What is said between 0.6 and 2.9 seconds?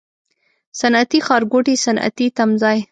صنعتي ښارګوټی، صنعتي تمځای